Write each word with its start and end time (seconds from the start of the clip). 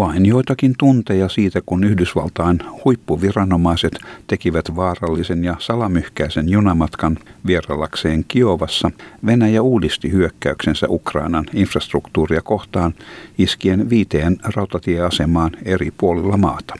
Vain 0.00 0.26
joitakin 0.26 0.74
tunteja 0.78 1.28
siitä, 1.28 1.60
kun 1.66 1.84
Yhdysvaltain 1.84 2.58
huippuviranomaiset 2.84 3.92
tekivät 4.26 4.76
vaarallisen 4.76 5.44
ja 5.44 5.56
salamyhkäisen 5.58 6.48
junamatkan 6.48 7.18
vierallakseen 7.46 8.24
Kiovassa, 8.28 8.90
Venäjä 9.26 9.62
uudisti 9.62 10.12
hyökkäyksensä 10.12 10.86
Ukrainan 10.90 11.46
infrastruktuuria 11.54 12.40
kohtaan 12.40 12.94
iskien 13.38 13.90
viiteen 13.90 14.36
rautatieasemaan 14.56 15.50
eri 15.64 15.90
puolilla 15.98 16.36
maata. 16.36 16.74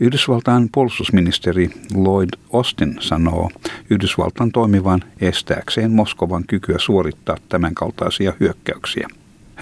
Yhdysvaltain 0.00 0.68
puolustusministeri 0.72 1.70
Lloyd 1.94 2.30
Austin 2.52 2.96
sanoo 3.00 3.50
Yhdysvaltain 3.90 4.52
toimivan 4.52 5.00
estääkseen 5.20 5.90
Moskovan 5.90 6.44
kykyä 6.46 6.78
suorittaa 6.78 7.36
tämänkaltaisia 7.48 8.32
hyökkäyksiä. 8.40 9.08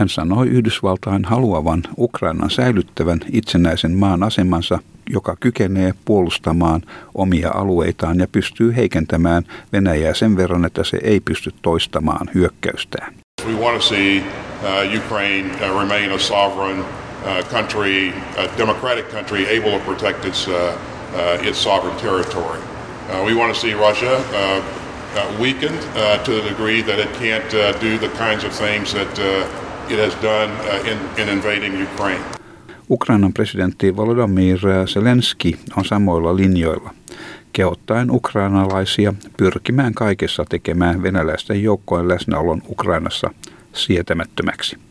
Hän 0.01 0.09
sanoi 0.09 0.49
Yhdysvaltain 0.49 1.25
haluavan 1.25 1.83
Ukrainan 1.99 2.51
säilyttävän 2.51 3.21
itsenäisen 3.33 3.93
maan 3.93 4.23
asemansa, 4.23 4.79
joka 5.11 5.37
kykenee 5.41 5.95
puolustamaan 6.05 6.83
omia 7.15 7.51
alueitaan 7.51 8.19
ja 8.19 8.27
pystyy 8.33 8.77
heikentämään 8.77 9.43
Venäjää 9.73 10.15
sen 10.15 10.37
verran, 10.37 10.65
että 10.65 10.85
se 10.85 10.99
ei 11.02 11.21
pysty 11.21 11.55
toistamaan 11.63 12.30
hyökkäystään. 12.35 13.15
We 13.47 13.55
want 13.65 13.77
to 13.77 13.83
see 13.83 14.19
uh, 14.19 15.05
Ukraine 15.05 15.49
uh, 15.55 15.80
remain 15.80 16.13
a 16.13 16.19
sovereign 16.19 16.80
uh, 16.80 16.87
country, 17.51 18.13
a 18.37 18.59
democratic 18.59 19.11
country 19.11 19.59
able 19.59 19.79
to 19.79 19.85
protect 19.85 20.24
its, 20.24 20.49
uh, 20.49 21.49
its 21.49 21.63
sovereign 21.63 21.96
territory. 22.01 22.59
Uh, 22.59 23.27
we 23.27 23.35
want 23.35 23.55
to 23.55 23.61
see 23.61 23.74
Russia 23.74 24.17
uh, 24.17 24.63
weakened 25.41 25.80
uh, 25.96 26.24
to 26.24 26.33
the 26.33 26.49
degree 26.49 26.83
that 26.83 26.99
it 26.99 27.09
can't 27.19 27.55
uh, 27.55 27.73
do 27.80 27.99
the 27.99 28.09
kinds 28.09 28.45
of 28.45 28.52
things 28.52 28.93
that 28.93 29.19
uh, 29.19 29.70
it 29.91 29.99
has 29.99 30.23
done 30.23 30.52
uh, 30.52 30.91
in, 30.91 30.99
in 31.23 31.29
invading 31.29 31.83
Ukraine. 31.83 32.24
Ukrainan 32.91 33.33
presidentti 33.33 33.96
Volodymyr 33.96 34.59
Zelensky 34.87 35.59
on 35.77 35.85
samoilla 35.85 36.37
linjoilla, 36.37 36.91
kehottaen 37.52 38.11
ukrainalaisia 38.11 39.15
pyrkimään 39.37 39.95
kaikessa 39.95 40.45
tekemään 40.49 41.02
venäläisten 41.02 41.63
joukkojen 41.63 42.09
läsnäolon 42.09 42.63
Ukrainassa 42.68 43.30
sietämättömäksi. 43.73 44.90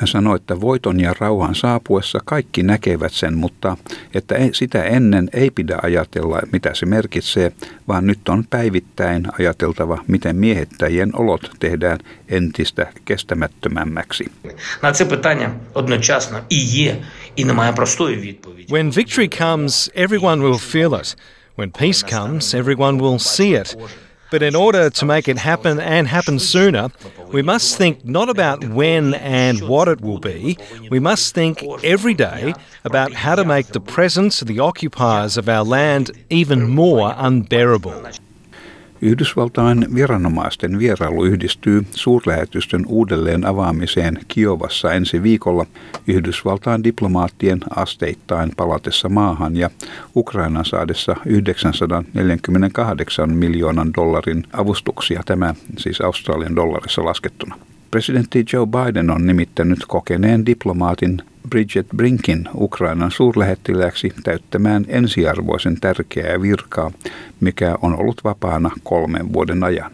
Hän 0.00 0.08
sanoi, 0.08 0.36
että 0.36 0.60
voiton 0.60 1.00
ja 1.00 1.14
rauhan 1.18 1.54
saapuessa 1.54 2.18
kaikki 2.24 2.62
näkevät 2.62 3.12
sen, 3.12 3.36
mutta 3.36 3.76
että 4.14 4.34
sitä 4.52 4.82
ennen 4.82 5.30
ei 5.32 5.50
pidä 5.50 5.78
ajatella, 5.82 6.38
mitä 6.52 6.74
se 6.74 6.86
merkitsee, 6.86 7.52
vaan 7.88 8.06
nyt 8.06 8.28
on 8.28 8.44
päivittäin 8.50 9.26
ajateltava, 9.38 10.04
miten 10.06 10.36
miehettäjien 10.36 11.10
olot 11.16 11.50
tehdään 11.60 11.98
entistä 12.28 12.92
kestämättömämmäksi. 13.04 14.24
When 18.72 18.92
victory 18.96 19.28
comes, 19.28 19.90
everyone 19.94 20.42
will 20.42 20.58
feel 20.58 20.94
it. 20.94 21.16
When 21.58 21.72
peace 21.72 22.06
comes, 22.06 22.54
everyone 22.54 23.02
will 23.02 23.18
see 23.18 23.60
it. 23.60 23.76
But 24.30 24.42
in 24.42 24.54
order 24.54 24.90
to 24.90 25.04
make 25.04 25.28
it 25.28 25.38
happen 25.38 25.80
and 25.80 26.06
happen 26.06 26.38
sooner, 26.38 26.90
we 27.32 27.42
must 27.42 27.76
think 27.76 28.04
not 28.04 28.28
about 28.28 28.64
when 28.64 29.14
and 29.14 29.68
what 29.68 29.88
it 29.88 30.00
will 30.00 30.18
be. 30.18 30.56
We 30.88 31.00
must 31.00 31.34
think 31.34 31.64
every 31.82 32.14
day 32.14 32.54
about 32.84 33.12
how 33.12 33.34
to 33.34 33.44
make 33.44 33.68
the 33.68 33.80
presence 33.80 34.40
of 34.40 34.48
the 34.48 34.60
occupiers 34.60 35.36
of 35.36 35.48
our 35.48 35.64
land 35.64 36.10
even 36.30 36.68
more 36.68 37.14
unbearable. 37.16 38.08
Yhdysvaltain 39.02 39.86
viranomaisten 39.94 40.78
vierailu 40.78 41.24
yhdistyy 41.24 41.86
suurlähetystön 41.90 42.84
uudelleen 42.86 43.46
avaamiseen 43.46 44.18
Kiovassa 44.28 44.92
ensi 44.92 45.22
viikolla 45.22 45.66
Yhdysvaltain 46.06 46.84
diplomaattien 46.84 47.60
asteittain 47.76 48.52
palatessa 48.56 49.08
maahan 49.08 49.56
ja 49.56 49.70
Ukrainan 50.16 50.64
saadessa 50.64 51.16
948 51.26 53.30
miljoonan 53.30 53.90
dollarin 53.96 54.44
avustuksia, 54.52 55.22
tämä 55.26 55.54
siis 55.78 56.00
Australian 56.00 56.56
dollarissa 56.56 57.04
laskettuna. 57.04 57.54
Presidentti 57.90 58.44
Joe 58.52 58.66
Biden 58.66 59.10
on 59.10 59.26
nimittänyt 59.26 59.78
kokeneen 59.88 60.46
diplomaatin 60.46 61.22
Bridget 61.48 61.86
Brinkin 61.96 62.48
Ukrainan 62.54 63.10
suurlähettiläksi 63.10 64.12
täyttämään 64.22 64.84
ensiarvoisen 64.88 65.80
tärkeää 65.80 66.42
virkaa, 66.42 66.90
mikä 67.40 67.76
on 67.82 68.00
ollut 68.00 68.24
vapaana 68.24 68.70
kolmen 68.82 69.32
vuoden 69.32 69.64
ajan. 69.64 69.90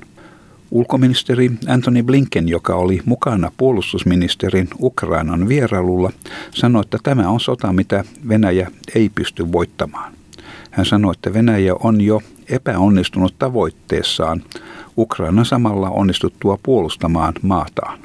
Ulkoministeri 0.70 1.50
Anthony 1.68 2.02
Blinken, 2.02 2.48
joka 2.48 2.74
oli 2.74 3.00
mukana 3.04 3.52
puolustusministerin 3.56 4.68
Ukrainan 4.80 5.48
vierailulla, 5.48 6.12
sanoi, 6.54 6.80
että 6.80 6.98
tämä 7.02 7.28
on 7.28 7.40
sota, 7.40 7.72
mitä 7.72 8.04
Venäjä 8.28 8.70
ei 8.94 9.08
pysty 9.14 9.52
voittamaan. 9.52 10.12
Hän 10.70 10.86
sanoi, 10.86 11.12
että 11.12 11.32
Venäjä 11.32 11.74
on 11.74 12.00
jo 12.00 12.22
epäonnistunut 12.48 13.34
tavoitteessaan 13.38 14.42
Ukraina 14.98 15.44
samalla 15.44 15.90
onnistuttua 15.90 16.58
puolustamaan 16.62 17.34
maataan. 17.42 17.98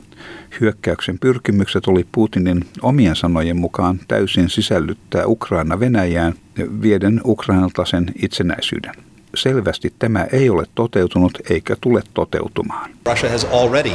Hyökkäyksen 0.61 1.19
pyrkimykset 1.19 1.87
oli 1.87 2.07
Putinin 2.11 2.65
omien 2.81 3.15
sanojen 3.15 3.57
mukaan 3.57 3.99
täysin 4.07 4.49
sisällyttää 4.49 5.25
Ukraina 5.25 5.79
Venäjään 5.79 6.33
vieden 6.81 7.21
Ukrainalta 7.25 7.85
sen 7.85 8.05
itsenäisyyden. 8.21 8.93
Selvästi 9.35 9.93
tämä 9.99 10.27
ei 10.31 10.49
ole 10.49 10.65
toteutunut 10.75 11.37
eikä 11.49 11.75
tule 11.81 12.01
toteutumaan. 12.13 12.91
Russia 13.09 13.29
has 13.29 13.45
already 13.45 13.93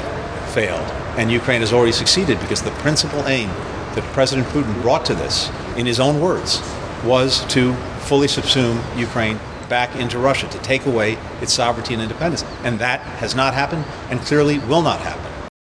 failed 0.54 0.90
and 1.18 1.36
Ukraine 1.36 1.60
has 1.60 1.72
already 1.72 1.92
succeeded 1.92 2.38
because 2.38 2.64
the 2.64 2.82
principal 2.82 3.22
aim 3.26 3.50
that 3.94 4.12
President 4.14 4.46
Putin 4.54 4.82
brought 4.82 5.04
to 5.04 5.14
this 5.14 5.50
in 5.76 5.86
his 5.86 6.00
own 6.00 6.20
words 6.20 6.62
was 7.04 7.44
to 7.54 7.74
fully 8.08 8.28
subsume 8.28 8.78
Ukraine 9.02 9.38
back 9.68 9.96
into 9.96 10.18
Russia, 10.18 10.48
to 10.48 10.58
take 10.58 10.86
away 10.86 11.18
its 11.42 11.52
sovereignty 11.52 11.94
and 11.94 12.02
independence. 12.02 12.44
And 12.64 12.78
that 12.78 13.00
has 13.20 13.34
not 13.34 13.54
happened 13.54 13.84
and 14.10 14.20
clearly 14.20 14.58
will 14.58 14.82
not 14.82 15.00
happen. 15.00 15.25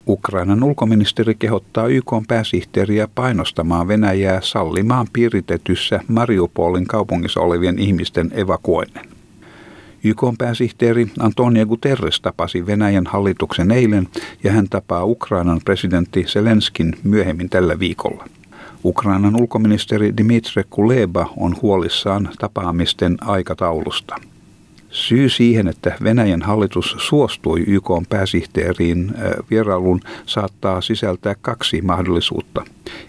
Ukrainan 0.10 0.64
ulkoministeri 0.64 1.36
kehottaa 1.36 1.88
YK 1.88 2.12
pääsihteeriä 2.28 3.08
painostamaan 3.16 3.88
Venäjää 3.88 4.42
sallimaan 4.42 5.08
piiritetyssä 5.14 6.00
Mariupolin 6.08 6.88
kaupungissa 6.88 7.40
olevien 7.40 7.80
ihmisten 7.80 8.32
evakuoinnin. 8.34 9.10
YK 10.04 10.22
pääsihteeri 10.38 11.12
Antonio 11.20 11.66
Guterres 11.66 12.22
tapasi 12.22 12.66
Venäjän 12.66 13.06
hallituksen 13.06 13.72
eilen 13.72 14.08
ja 14.44 14.52
hän 14.52 14.68
tapaa 14.70 15.06
Ukrainan 15.06 15.62
presidentti 15.66 16.24
Zelenskin 16.24 16.94
myöhemmin 17.04 17.50
tällä 17.50 17.80
viikolla. 17.80 18.26
Ukrainan 18.86 19.42
ulkoministeri 19.42 20.18
Dmitry 20.18 20.64
Kuleba 20.70 21.34
on 21.38 21.56
huolissaan 21.62 22.30
tapaamisten 22.40 23.18
aikataulusta. 23.22 24.16
Syy 24.98 25.30
siihen, 25.30 25.68
että 25.68 25.96
Venäjän 26.04 26.42
hallitus 26.42 26.96
suostui 26.98 27.64
YK 27.68 27.90
pääsihteeriin 28.10 29.14
vierailun, 29.52 30.02
saattaa 30.26 30.82
sisältää 30.82 31.36
kaksi 31.42 31.82
mahdollisuutta. 31.82 32.66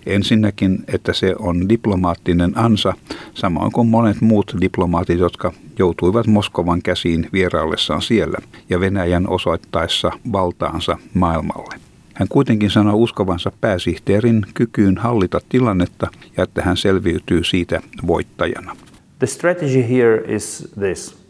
Ensinnäkin, 0.06 0.84
että 0.88 1.12
se 1.12 1.34
on 1.38 1.68
diplomaattinen 1.68 2.52
ansa, 2.54 2.92
samoin 3.34 3.72
kuin 3.72 3.88
monet 3.88 4.20
muut 4.20 4.56
diplomaatit, 4.60 5.18
jotka 5.18 5.52
joutuivat 5.78 6.26
Moskovan 6.26 6.82
käsiin 6.82 7.28
vieraillessaan 7.32 8.02
siellä 8.02 8.38
ja 8.70 8.80
Venäjän 8.80 9.28
osoittaessa 9.28 10.10
valtaansa 10.32 10.98
maailmalle. 11.14 11.74
Hän 12.14 12.28
kuitenkin 12.28 12.70
sanoi 12.70 12.94
uskovansa 12.94 13.52
pääsihteerin 13.60 14.46
kykyyn 14.54 14.98
hallita 14.98 15.40
tilannetta 15.48 16.08
ja 16.36 16.44
että 16.44 16.62
hän 16.62 16.76
selviytyy 16.76 17.44
siitä 17.44 17.80
voittajana. 18.06 18.76
The 19.18 19.26
strategy 19.26 19.88
here 19.88 20.24
is 20.34 20.68
this. 20.78 21.27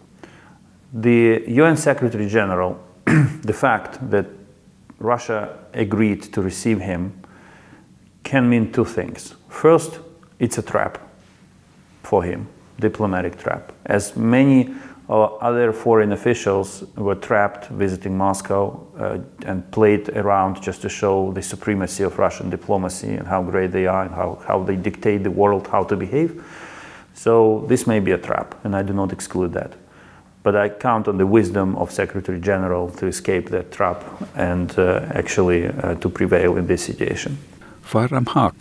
The 0.93 1.45
UN 1.47 1.77
Secretary 1.77 2.29
General, 2.29 2.83
the 3.05 3.53
fact 3.53 4.11
that 4.11 4.27
Russia 4.99 5.59
agreed 5.75 6.23
to 6.33 6.41
receive 6.41 6.81
him 6.81 7.13
can 8.25 8.49
mean 8.49 8.73
two 8.73 8.85
things. 8.85 9.35
First, 9.49 10.01
it's 10.39 10.59
a 10.59 10.63
trap 10.63 10.99
for 12.03 12.23
him, 12.23 12.49
diplomatic 12.81 13.39
trap. 13.39 13.73
As 13.87 14.17
many 14.17 14.75
other 15.09 15.73
foreign 15.73 16.13
officials 16.13 16.85
were 16.97 17.15
trapped 17.15 17.69
visiting 17.69 18.17
Moscow 18.17 18.87
uh, 18.99 19.19
and 19.47 19.71
played 19.71 20.11
around 20.11 20.63
just 20.63 20.83
to 20.83 20.89
show 20.89 21.33
the 21.33 21.43
supremacy 21.43 22.03
of 22.03 22.19
Russian 22.19 22.51
diplomacy 22.51 23.15
and 23.15 23.27
how 23.27 23.43
great 23.43 23.73
they 23.73 23.87
are 23.87 24.05
and 24.05 24.15
how, 24.15 24.43
how 24.47 24.63
they 24.63 24.77
dictate 24.77 25.23
the 25.23 25.31
world 25.31 25.67
how 25.67 25.85
to 25.85 25.97
behave. 25.97 26.45
So 27.15 27.65
this 27.69 27.87
may 27.87 28.01
be 28.01 28.13
a 28.13 28.19
trap, 28.19 28.55
and 28.65 28.77
I 28.77 28.83
do 28.83 28.93
not 28.93 29.13
exclude 29.13 29.53
that. 29.55 29.73
But 30.49 30.57
I 30.57 30.69
count 30.71 31.09
on 31.09 31.19
the 31.19 31.27
wisdom 31.27 31.77
of 31.77 31.91
Secretary 31.91 32.41
General 32.41 32.91
to 32.91 33.07
escape 33.07 33.51
that 33.51 33.71
trap 33.71 34.05
and 34.35 34.71
uh, 34.79 35.01
actually 35.15 35.67
uh, 35.67 35.95
to 36.01 36.09
prevail 36.09 36.57
in 36.57 36.67
this 36.67 36.87
situation. 36.87 37.39
Farham 37.83 38.27
Haq, 38.35 38.55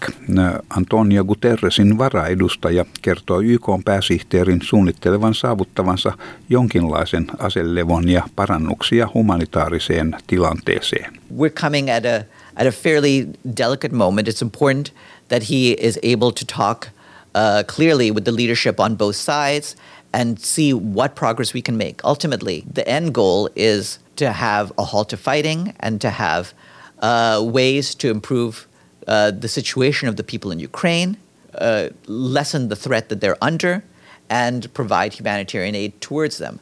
Antonio 0.78 1.24
Guterresin 1.24 1.98
varaedustaja, 1.98 2.86
kertoo 3.02 3.42
YK 3.42 3.68
pääsihteerin 3.86 4.62
suunnittelevan 4.62 5.34
saavuttavansa 5.34 6.14
jonkinlaisen 6.50 7.28
aselevon 7.40 8.10
ja 8.10 8.24
parannuksia 8.36 9.10
humanitaariseen 9.14 10.18
tilanteeseen. 10.28 11.20
We're 11.38 11.62
coming 11.62 11.90
at 11.90 12.06
a, 12.06 12.16
at 12.56 12.68
a 12.68 12.72
fairly 12.72 13.28
delicate 13.58 13.96
moment. 13.96 14.28
It's 14.28 14.42
important 14.42 14.94
that 15.28 15.44
he 15.50 15.76
is 15.80 16.00
able 16.04 16.32
to 16.32 16.46
talk 16.58 16.88
uh, 17.36 17.64
clearly 17.76 18.12
with 18.12 18.24
the 18.24 18.36
leadership 18.36 18.80
on 18.80 18.98
both 18.98 19.16
sides 19.16 19.76
and 20.14 20.40
see 20.40 20.74
what 20.74 21.16
progress 21.16 21.54
we 21.54 21.62
can 21.62 21.78
make. 21.78 22.04
Ultimately, 22.04 22.64
the 22.74 22.88
end 22.88 23.14
goal 23.14 23.50
is 23.56 24.00
to 24.16 24.32
have 24.32 24.72
a 24.78 24.84
halt 24.84 25.10
to 25.10 25.18
fighting 25.18 25.74
and 25.80 26.02
to 26.02 26.10
have 26.10 26.54
uh, 27.02 27.42
ways 27.44 27.96
to 27.96 28.10
improve 28.10 28.68
uh, 29.08 29.32
the 29.32 29.48
situation 29.48 30.10
of 30.10 30.16
the 30.16 30.24
people 30.24 30.52
in 30.52 30.60
Ukraine, 30.60 31.18
uh, 31.58 31.90
lessen 32.08 32.70
the 32.70 32.76
threat 32.76 33.10
that 33.10 33.22
they're 33.22 33.38
under, 33.42 33.84
and 34.30 34.74
provide 34.74 35.14
humanitarian 35.14 35.76
aid 35.76 36.02
towards 36.02 36.38
them. 36.38 36.60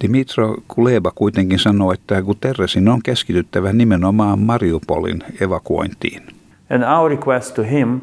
Dimitro 0.00 0.62
Kuleba 0.68 1.10
kuitenkin 1.14 1.58
sanoo, 1.58 1.92
että 1.92 2.22
Guterresin 2.22 2.88
on 2.88 3.02
keskityttävä 3.02 3.72
nimenomaan 3.72 4.38
Mariupolin 4.38 5.24
evakuointiin. 5.40 6.22
And 6.70 6.82
our 6.82 7.10
request 7.10 7.54
to 7.54 7.62
him 7.62 8.00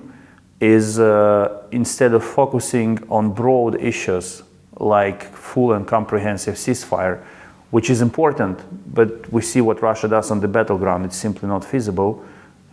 is 0.62 1.00
uh, 1.00 1.68
instead 1.72 2.14
of 2.14 2.24
focusing 2.24 3.00
on 3.10 3.32
broad 3.32 3.76
issues 3.80 4.49
like 4.80 5.24
full 5.24 5.74
and 5.74 5.86
comprehensive 5.86 6.56
ceasefire, 6.56 7.24
which 7.72 7.90
is 7.90 8.02
important, 8.02 8.60
but 8.94 9.32
we 9.32 9.42
see 9.42 9.62
what 9.62 9.82
Russia 9.82 10.08
does 10.08 10.32
on 10.32 10.40
the 10.40 10.48
battleground, 10.48 11.06
it's 11.06 11.18
simply 11.18 11.48
not 11.48 11.64
feasible. 11.64 12.24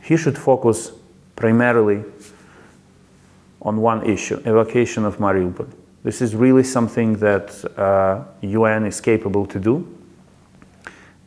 He 0.00 0.16
should 0.16 0.38
focus 0.38 0.92
primarily 1.34 2.04
on 3.60 3.78
one 3.78 4.04
issue 4.06 4.36
evacuation 4.44 5.04
of 5.04 5.18
Mariupol. 5.18 5.68
This 6.02 6.22
is 6.22 6.36
really 6.36 6.62
something 6.62 7.16
that 7.18 7.64
uh, 7.76 8.22
UN 8.40 8.86
is 8.86 9.00
capable 9.00 9.44
to 9.46 9.58
do. 9.58 9.86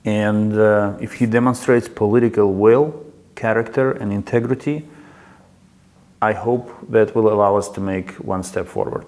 And 0.05 0.57
uh, 0.57 0.93
if 1.01 1.15
he 1.15 1.25
demonstrates 1.25 1.89
political 1.89 2.53
will, 2.53 3.05
character, 3.35 3.91
and 3.91 4.13
integrity, 4.13 4.87
I 6.21 6.33
hope 6.33 6.71
that 6.89 7.13
will 7.13 7.31
allow 7.31 7.57
us 7.57 7.69
to 7.69 7.81
make 7.81 8.11
one 8.13 8.43
step 8.43 8.67
forward. 8.67 9.05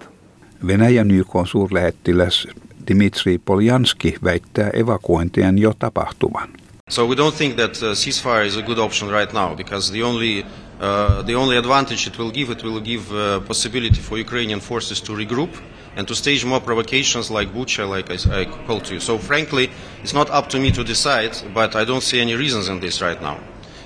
Venäjän 0.67 1.11
YK 1.11 1.47
suurlähettiläs 1.51 2.47
Dimitri 2.87 3.37
Poljanski 3.45 4.15
väittää 4.23 4.69
evakuointien 4.69 5.57
jo 5.57 5.73
tapahtuvan. 5.79 6.49
So 6.89 7.07
we 7.07 7.15
don't 7.15 7.37
think 7.37 7.55
that 7.55 7.71
uh, 7.83 7.93
ceasefire 7.93 8.45
is 8.45 8.57
a 8.57 8.61
good 8.61 8.77
option 8.77 9.11
right 9.11 9.33
now 9.33 9.55
because 9.55 9.93
the 9.93 10.03
only 10.03 10.39
uh, 10.39 11.25
the 11.25 11.35
only 11.35 11.57
advantage 11.57 12.07
it 12.07 12.19
will 12.19 12.31
give 12.31 12.51
it 12.51 12.63
will 12.63 12.81
give 12.81 13.03
uh, 13.11 13.47
possibility 13.47 14.01
for 14.01 14.17
Ukrainian 14.17 14.59
forces 14.59 15.01
to 15.01 15.13
regroup 15.13 15.49
and 15.95 16.07
to 16.07 16.15
stage 16.15 16.45
more 16.45 16.59
provocations 16.59 17.29
like 17.29 17.53
Bucha, 17.53 17.87
like 17.87 18.09
I, 18.09 18.41
I 18.41 18.45
called 18.67 18.85
to 18.85 18.93
you. 18.93 18.99
So 18.99 19.17
frankly, 19.17 19.69
it's 20.03 20.13
not 20.13 20.29
up 20.29 20.49
to 20.49 20.59
me 20.59 20.71
to 20.71 20.83
decide, 20.83 21.31
but 21.53 21.75
I 21.75 21.85
don't 21.85 22.03
see 22.03 22.21
any 22.21 22.35
reasons 22.35 22.67
in 22.69 22.79
this 22.79 23.01
right 23.01 23.21
now. 23.21 23.37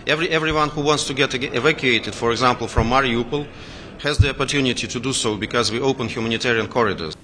Every, 0.08 0.30
everyone 0.30 0.70
who 0.70 0.82
wants 0.82 1.04
to 1.06 1.14
get 1.14 1.34
evacuated, 1.34 2.14
for 2.14 2.32
example, 2.32 2.68
from 2.68 2.90
Mariupol, 2.90 3.48
has 4.04 4.18
the 4.18 4.30
opportunity 4.30 4.88
to 4.88 5.04
do 5.04 5.14
so 5.14 5.38
because 5.38 5.74
we 5.74 5.82
open 5.82 6.08
humanitarian 6.16 6.68
corridors. 6.68 7.18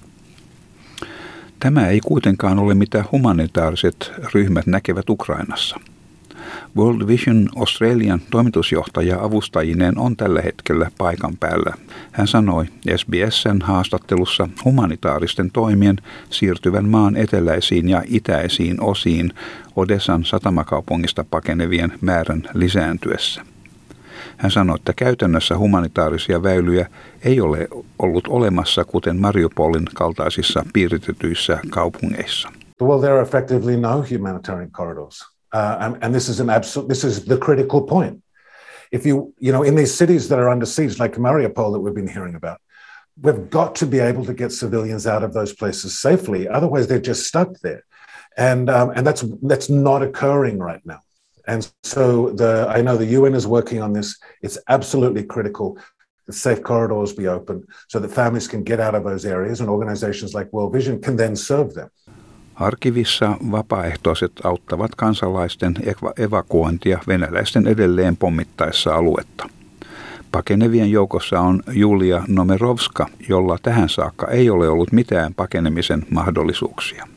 Tämä 1.59 1.88
ei 1.88 2.00
kuitenkaan 2.00 2.59
ole 2.59 2.73
mitä 2.73 3.03
humanitaariset 3.12 4.12
ryhmät 4.33 4.68
näkevät 4.68 5.09
Ukrainassa. 5.09 5.79
World 6.77 7.07
Vision 7.07 7.50
Australian 7.56 8.21
toimitusjohtaja 8.31 9.23
avustajineen 9.23 9.97
on 9.97 10.18
tällä 10.18 10.41
hetkellä 10.41 10.91
paikan 10.97 11.38
päällä. 11.38 11.73
Hän 12.12 12.27
sanoi 12.27 12.65
SBSn 12.95 13.62
haastattelussa 13.62 14.50
humanitaaristen 14.65 15.51
toimien 15.51 15.97
siirtyvän 16.29 16.89
maan 16.89 17.15
eteläisiin 17.15 17.89
ja 17.89 18.03
itäisiin 18.07 18.81
osiin 18.81 19.33
Odessan 19.75 20.25
satamakaupungista 20.25 21.25
pakenevien 21.31 21.94
määrän 22.01 22.44
lisääntyessä. 22.53 23.50
Hän 24.38 24.51
sanoi, 24.51 24.75
että 24.75 24.94
käytännössä 24.94 25.57
humanitaarisia 25.57 26.44
väylyjä 26.44 26.88
ei 27.23 27.41
ole 27.41 27.68
ollut 28.00 28.27
olemassa, 28.27 28.85
kuten 28.85 29.18
Mariupolin 29.18 29.85
kaltaisissa 29.94 30.65
piiritetyissä 30.73 31.59
kaupungeissa. 31.69 32.50
Well, 32.81 33.00
there 33.00 33.13
are 33.13 33.21
effectively 33.21 33.77
no 33.77 34.03
humanitarian 34.12 34.71
corridors. 34.71 35.21
Uh, 35.53 35.83
and, 35.83 35.97
and, 36.01 36.13
this 36.13 36.29
is 36.29 36.39
an 36.39 36.50
absolute, 36.50 36.88
this 36.88 37.03
is 37.03 37.25
the 37.25 37.38
critical 37.38 37.81
point. 37.81 38.23
If 38.91 39.06
you, 39.06 39.33
you 39.39 39.51
know, 39.51 39.63
in 39.63 39.75
these 39.75 39.94
cities 39.97 40.27
that 40.29 40.39
are 40.39 40.50
under 40.50 40.65
siege, 40.65 41.00
like 41.00 41.17
Mariupol 41.17 41.74
that 41.74 41.79
we've 41.79 41.95
been 41.95 42.07
hearing 42.07 42.35
about, 42.35 42.57
we've 43.21 43.50
got 43.50 43.75
to 43.75 43.85
be 43.85 44.00
able 44.00 44.25
to 44.25 44.33
get 44.33 44.51
civilians 44.51 45.06
out 45.06 45.24
of 45.24 45.33
those 45.33 45.53
places 45.53 46.00
safely. 46.00 46.47
Otherwise, 46.47 46.88
they're 46.88 47.00
just 47.00 47.27
stuck 47.27 47.50
there. 47.62 47.83
And, 48.38 48.69
um, 48.69 48.91
and 48.95 49.06
that's, 49.06 49.24
that's 49.41 49.69
not 49.69 50.01
occurring 50.01 50.57
right 50.57 50.81
now. 50.85 51.01
And 51.51 51.74
so 51.83 52.30
the, 52.42 52.51
I 52.77 52.81
know 52.81 52.98
the 52.98 53.18
UN 53.18 53.36
is 53.36 53.45
working 53.48 53.83
on 53.83 53.94
this. 53.94 54.07
It's 54.44 54.59
absolutely 54.69 55.24
critical 55.24 55.77
that 56.25 56.36
safe 56.36 56.62
corridors 56.62 57.15
be 57.15 57.27
open 57.27 57.63
so 57.88 58.00
that 58.01 58.12
families 58.12 58.50
can 58.50 58.63
get 58.63 58.80
out 58.80 58.95
of 58.95 59.03
those 59.03 59.25
areas 59.25 59.62
and 59.62 59.69
organizations 59.69 60.33
like 60.33 60.50
World 60.53 60.74
Vision 60.74 61.01
can 61.01 61.18
then 61.18 61.36
serve 61.36 61.74
them. 61.74 61.89
Arkivissa 62.56 63.38
vapaaehtoiset 63.51 64.31
auttavat 64.44 64.92
kansalaisten 64.95 65.74
evakuointia 66.18 67.00
venäläisten 67.07 67.68
edelleen 67.68 68.18
pommittaessa 68.18 68.95
aluetta. 68.95 69.50
Pakenevien 70.31 70.91
joukossa 70.91 71.39
on 71.39 71.63
Julia 71.73 72.23
Nomerovska, 72.27 73.07
jolla 73.29 73.57
tähän 73.61 73.89
saakka 73.89 74.27
ei 74.27 74.49
ole 74.49 74.69
ollut 74.69 74.91
mitään 74.91 75.33
pakenemisen 75.33 76.05
mahdollisuuksia. 76.09 77.07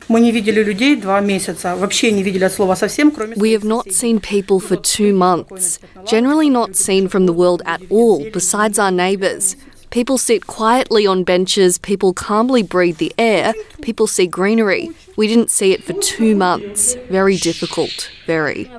We 3.41 3.53
have 3.53 3.67
not 3.67 3.85
seen 3.91 4.19
people 4.31 4.67
for 4.67 4.77
two 4.97 5.13
months, 5.13 5.79
generally 6.05 6.49
not 6.49 6.69
seen 6.73 7.05
from 7.05 7.25
the 7.25 7.33
world 7.35 7.61
at 7.65 7.81
all, 7.91 8.31
besides 8.33 8.79
our 8.79 8.91
neighbours. 8.91 9.57
People 9.89 10.17
sit 10.17 10.43
quietly 10.45 11.07
on 11.07 11.25
benches, 11.25 11.79
people 11.79 12.13
calmly 12.27 12.63
breathe 12.63 12.97
the 12.97 13.11
air, 13.17 13.53
people 13.81 14.07
see 14.07 14.27
greenery. 14.27 14.89
We 15.17 15.27
didn't 15.27 15.49
see 15.49 15.71
it 15.71 15.83
for 15.83 15.93
two 15.93 16.35
months. 16.35 16.97
Very 17.11 17.37
difficult, 17.37 18.11
very. 18.27 18.69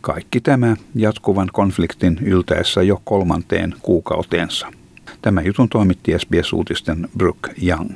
Kaikki 0.00 0.40
tämä 0.40 0.76
jatkuvan 0.94 1.48
konfliktin 1.52 2.18
yltäessä 2.22 2.82
jo 2.82 3.00
kolmanteen 3.04 3.74
kuukauteensa. 3.82 4.66
Tämä 5.22 5.42
jutun 5.42 5.68
toimitti 5.68 6.12
SBS-uutisten 6.18 7.08
Brooke 7.18 7.50
Young. 7.66 7.90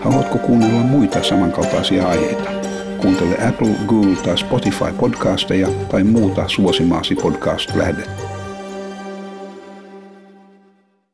Haluatko 0.00 0.38
kuunnella 0.38 0.80
muita 0.80 1.22
samankaltaisia 1.22 2.08
aiheita? 2.08 2.50
Kuuntele 2.98 3.48
Apple, 3.48 3.74
Google 3.86 4.16
tai 4.16 4.38
Spotify 4.38 4.92
podcasteja 5.00 5.68
tai 5.90 6.04
muuta 6.04 6.48
suosimaasi 6.48 7.14
podcast-lähdettä. 7.14 8.31